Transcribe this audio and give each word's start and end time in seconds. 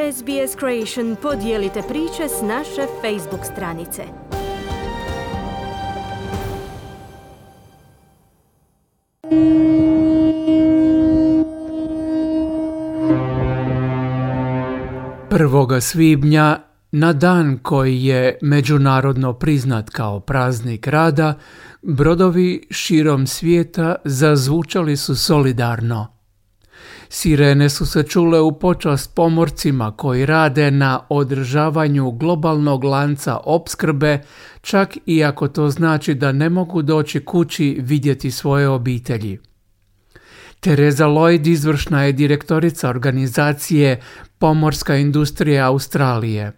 SBS 0.00 0.56
Creation 0.58 1.16
podijelite 1.22 1.82
priče 1.88 2.28
s 2.28 2.42
naše 2.42 2.86
Facebook 3.02 3.44
stranice. 3.44 4.02
Prvoga 15.30 15.80
svibnja 15.80 16.58
na 16.92 17.12
dan 17.12 17.58
koji 17.62 18.04
je 18.04 18.38
međunarodno 18.42 19.32
priznat 19.32 19.90
kao 19.90 20.20
praznik 20.20 20.86
rada, 20.86 21.34
brodovi 21.82 22.66
širom 22.70 23.26
svijeta 23.26 23.94
zazvučali 24.04 24.96
su 24.96 25.16
solidarno. 25.16 26.19
Sirene 27.08 27.68
su 27.68 27.86
se 27.86 28.02
čule 28.02 28.40
u 28.40 28.58
počast 28.58 29.14
pomorcima 29.14 29.92
koji 29.96 30.26
rade 30.26 30.70
na 30.70 31.00
održavanju 31.08 32.10
globalnog 32.10 32.84
lanca 32.84 33.38
opskrbe, 33.44 34.22
čak 34.60 34.96
i 35.06 35.24
ako 35.24 35.48
to 35.48 35.70
znači 35.70 36.14
da 36.14 36.32
ne 36.32 36.48
mogu 36.48 36.82
doći 36.82 37.24
kući 37.24 37.78
vidjeti 37.80 38.30
svoje 38.30 38.68
obitelji. 38.68 39.38
Tereza 40.60 41.06
Lloyd 41.06 41.46
izvršna 41.46 42.04
je 42.04 42.12
direktorica 42.12 42.88
organizacije 42.88 44.00
Pomorska 44.38 44.96
industrija 44.96 45.66
Australije. 45.66 46.52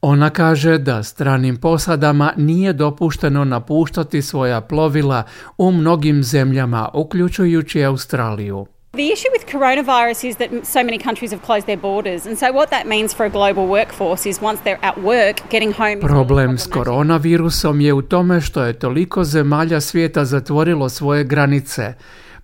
Ona 0.00 0.30
kaže 0.30 0.78
da 0.78 1.02
stranim 1.02 1.56
posadama 1.56 2.32
nije 2.36 2.72
dopušteno 2.72 3.44
napuštati 3.44 4.22
svoja 4.22 4.60
plovila 4.60 5.22
u 5.58 5.72
mnogim 5.72 6.22
zemljama, 6.22 6.88
uključujući 6.94 7.84
Australiju. 7.84 8.66
The 8.92 9.12
issue 9.12 9.28
with 9.30 9.46
coronavirus 9.46 10.24
is 10.24 10.36
that 10.36 10.50
so 10.66 10.82
many 10.82 10.98
countries 10.98 11.30
have 11.30 11.42
closed 11.42 11.66
their 11.66 11.76
borders, 11.76 12.26
and 12.26 12.36
so 12.36 12.50
what 12.52 12.70
that 12.70 12.86
means 12.88 13.14
for 13.14 13.26
a 13.26 13.30
global 13.30 13.68
workforce 13.68 14.26
is 14.26 14.42
once 14.42 14.60
they're 14.64 14.84
at 14.84 14.96
work, 14.98 15.36
getting 15.50 15.72
home. 15.72 16.00
Problem 16.00 16.58
s 16.58 16.66
koronavirusom 16.66 17.80
je 17.80 17.92
u 17.92 18.02
tome 18.02 18.40
što 18.40 18.62
je 18.64 18.72
toliko 18.72 19.24
zemalja 19.24 19.80
svijeta 19.80 20.24
zatvorilo 20.24 20.88
svoje 20.88 21.24
granice, 21.24 21.94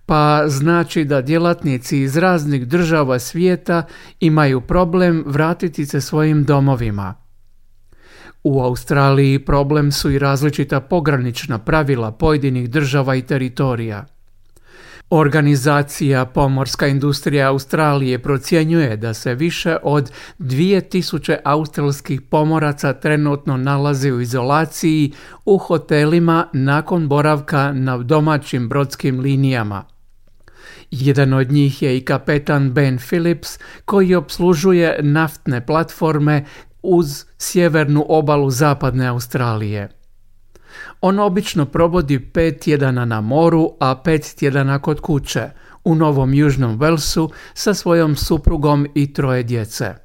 pa 0.05 0.43
znači 0.47 1.03
da 1.03 1.21
djelatnici 1.21 2.01
iz 2.01 2.17
raznih 2.17 2.67
država 2.67 3.19
svijeta 3.19 3.83
imaju 4.19 4.61
problem 4.61 5.23
vratiti 5.25 5.85
se 5.85 6.01
svojim 6.01 6.43
domovima. 6.43 7.15
U 8.43 8.61
Australiji 8.61 9.39
problem 9.39 9.91
su 9.91 10.11
i 10.11 10.19
različita 10.19 10.79
pogranična 10.79 11.57
pravila 11.57 12.11
pojedinih 12.11 12.69
država 12.69 13.15
i 13.15 13.21
teritorija. 13.21 14.05
Organizacija 15.09 16.25
Pomorska 16.25 16.87
industrija 16.87 17.49
Australije 17.49 18.19
procjenjuje 18.19 18.97
da 18.97 19.13
se 19.13 19.35
više 19.35 19.77
od 19.83 20.11
2000 20.39 21.37
australskih 21.43 22.21
pomoraca 22.21 22.93
trenutno 22.93 23.57
nalazi 23.57 24.11
u 24.11 24.21
izolaciji 24.21 25.11
u 25.45 25.57
hotelima 25.57 26.47
nakon 26.53 27.07
boravka 27.07 27.71
na 27.71 27.97
domaćim 27.97 28.69
brodskim 28.69 29.19
linijama. 29.19 29.83
Jedan 30.91 31.33
od 31.33 31.51
njih 31.51 31.81
je 31.81 31.97
i 31.97 32.05
kapetan 32.05 32.73
Ben 32.73 32.97
Phillips 32.97 33.59
koji 33.85 34.15
obslužuje 34.15 34.99
naftne 35.01 35.65
platforme 35.65 36.45
uz 36.81 37.25
sjevernu 37.37 38.05
obalu 38.09 38.49
zapadne 38.49 39.07
Australije. 39.07 39.96
On 41.01 41.19
obično 41.19 41.65
provodi 41.65 42.19
pet 42.19 42.59
tjedana 42.59 43.05
na 43.05 43.21
moru, 43.21 43.69
a 43.79 43.95
pet 44.03 44.35
tjedana 44.37 44.79
kod 44.79 44.99
kuće, 44.99 45.49
u 45.83 45.95
Novom 45.95 46.33
Južnom 46.33 46.79
Velsu 46.79 47.29
sa 47.53 47.73
svojom 47.73 48.15
suprugom 48.15 48.87
i 48.95 49.13
troje 49.13 49.43
djece. 49.43 49.95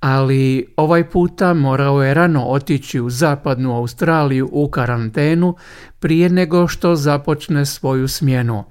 Ali 0.00 0.74
ovaj 0.76 1.10
puta 1.10 1.54
morao 1.54 2.02
je 2.02 2.14
rano 2.14 2.44
otići 2.44 3.00
u 3.00 3.10
zapadnu 3.10 3.76
Australiju 3.76 4.48
u 4.52 4.68
karantenu 4.68 5.54
prije 5.98 6.28
nego 6.28 6.68
što 6.68 6.94
započne 6.94 7.66
svoju 7.66 8.08
smjenu, 8.08 8.64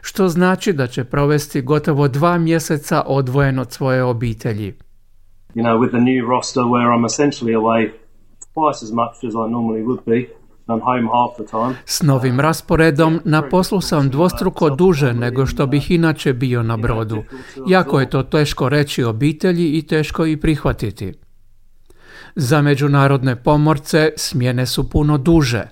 što 0.00 0.28
znači 0.28 0.72
da 0.72 0.86
će 0.86 1.04
provesti 1.04 1.62
gotovo 1.62 2.08
dva 2.08 2.38
mjeseca 2.38 3.02
odvojen 3.06 3.58
od 3.58 3.72
svoje 3.72 4.02
obitelji. 4.02 4.74
You 5.54 5.62
know, 5.62 5.78
with 5.78 5.90
the 5.90 6.00
new 6.00 6.28
roster 6.28 6.62
where 6.62 6.90
I'm 6.90 7.04
essentially 7.04 7.54
away 7.54 7.90
twice 8.56 8.80
as 8.86 8.92
much 8.92 9.16
as 9.28 9.34
I 9.34 9.46
normally 9.50 9.82
would 9.82 10.04
be. 10.06 10.20
S 11.84 12.02
novim 12.02 12.40
rasporedom 12.40 13.20
na 13.24 13.42
poslu 13.42 13.80
sam 13.80 14.10
dvostruko 14.10 14.70
duže 14.70 15.14
nego 15.14 15.46
što 15.46 15.66
bih 15.66 15.90
inače 15.90 16.32
bio 16.32 16.62
na 16.62 16.76
brodu. 16.76 17.22
Jako 17.66 18.00
je 18.00 18.10
to 18.10 18.22
teško 18.22 18.68
reći 18.68 19.04
obitelji 19.04 19.78
i 19.78 19.86
teško 19.86 20.26
i 20.26 20.36
prihvatiti. 20.36 21.12
Za 22.36 22.62
međunarodne 22.62 23.36
pomorce 23.36 24.10
smjene 24.16 24.66
su 24.66 24.90
puno 24.90 25.18
duže. 25.18 25.62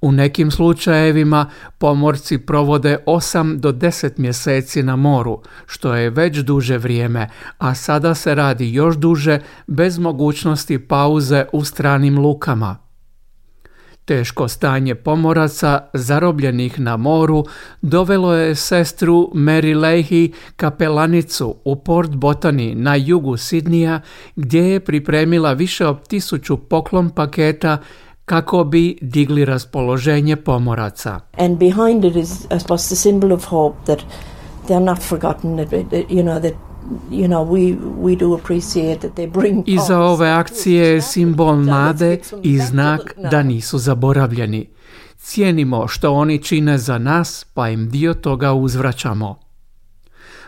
U 0.00 0.12
nekim 0.12 0.50
slučajevima 0.50 1.46
pomorci 1.78 2.38
provode 2.38 2.98
8 3.06 3.56
do 3.56 3.72
10 3.72 4.10
mjeseci 4.16 4.82
na 4.82 4.96
moru, 4.96 5.42
što 5.66 5.94
je 5.94 6.10
već 6.10 6.38
duže 6.38 6.78
vrijeme, 6.78 7.28
a 7.58 7.74
sada 7.74 8.14
se 8.14 8.34
radi 8.34 8.72
još 8.72 8.96
duže 8.96 9.38
bez 9.66 9.98
mogućnosti 9.98 10.78
pauze 10.78 11.44
u 11.52 11.64
stranim 11.64 12.18
lukama. 12.18 12.89
Teško 14.10 14.48
stanje 14.48 14.94
pomoraca 14.94 15.80
zarobljenih 15.92 16.80
na 16.80 16.96
moru 16.96 17.44
dovelo 17.82 18.34
je 18.34 18.54
sestru 18.54 19.30
Mary 19.34 19.76
Leahy 19.76 20.32
kapelanicu 20.56 21.54
u 21.64 21.76
Port 21.76 22.10
Botany 22.10 22.74
na 22.74 22.94
jugu 22.94 23.36
Sidnija 23.36 24.00
gdje 24.36 24.60
je 24.60 24.80
pripremila 24.80 25.52
više 25.52 25.86
od 25.86 26.08
tisuću 26.08 26.56
poklon 26.56 27.10
paketa 27.10 27.78
kako 28.24 28.64
bi 28.64 28.98
digli 29.00 29.44
raspoloženje 29.44 30.36
pomoraca. 30.36 31.20
And 31.38 31.58
behind 31.58 32.04
it 32.04 32.16
is, 32.16 32.30
I 32.56 32.60
suppose, 32.60 32.94
the 32.94 33.10
symbol 33.10 33.32
of 33.32 33.44
hope 33.44 33.76
that 33.84 33.98
they're 34.68 34.84
not 34.84 34.98
forgotten, 35.02 35.56
that, 35.56 35.92
you 35.92 36.22
know, 36.22 36.40
that 36.40 36.69
you 37.10 37.28
know, 37.28 37.42
we, 37.42 37.76
we 37.96 38.16
do 38.16 38.34
appreciate 38.34 39.00
that 39.00 39.14
they 39.14 39.26
bring 39.26 39.62
Iza 39.66 39.98
ove 39.98 40.30
akcije 40.30 40.86
je 40.86 41.02
simbol 41.02 41.56
nade 41.56 42.18
i 42.42 42.58
znak 42.58 43.14
da 43.30 43.42
nisu 43.42 43.78
zaboravljeni. 43.78 44.68
Cijenimo 45.16 45.88
što 45.88 46.12
oni 46.12 46.42
čine 46.42 46.78
za 46.78 46.98
nas, 46.98 47.46
pa 47.54 47.68
im 47.68 47.90
dio 47.90 48.14
toga 48.14 48.52
uzvraćamo. 48.52 49.40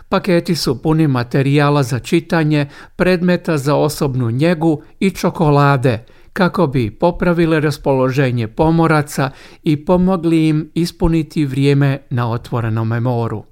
Paketi 0.09 0.55
su 0.57 0.83
puni 0.83 1.09
materijala 1.09 1.83
za 1.83 1.99
čitanje, 1.99 2.67
predmeta 2.97 3.59
za 3.59 3.77
osobnu 3.77 4.31
njegu 4.31 4.83
i 5.01 5.11
čokolade, 5.11 6.05
kako 6.33 6.67
bi 6.67 6.91
popravile 6.91 7.61
raspoloženje 7.61 8.49
pomoraca 8.49 9.31
i 9.63 9.85
pomogli 9.85 10.49
im 10.49 10.71
ispuniti 10.75 11.45
vrijeme 11.45 11.99
na 12.11 12.31
otvorenome 12.31 13.01
moru. 13.01 13.52